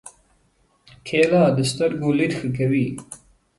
کېله 1.07 1.43
د 1.57 1.59
سترګو 1.71 2.09
لید 2.17 2.31
ښه 2.39 2.49
کوي. 2.57 2.87